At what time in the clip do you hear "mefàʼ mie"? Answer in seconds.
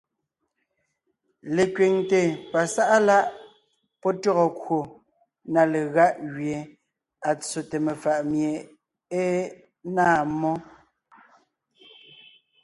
7.85-8.51